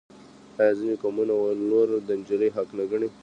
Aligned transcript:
آیا 0.59 0.73
ځینې 0.79 0.95
قومونه 1.01 1.33
ولور 1.37 1.87
د 2.07 2.09
نجلۍ 2.19 2.49
حق 2.55 2.69
نه 2.77 2.83
ګڼي؟ 2.91 3.09